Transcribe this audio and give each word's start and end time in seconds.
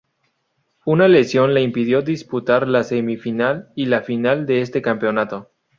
Una 0.83 1.07
lesión 1.07 1.53
le 1.53 1.61
impidió 1.61 2.01
disputar 2.01 2.67
la 2.67 2.83
semi-final 2.83 3.69
y 3.75 3.85
la 3.85 4.01
final 4.01 4.47
de 4.47 4.61
este 4.61 4.81
campeonato. 4.81 5.51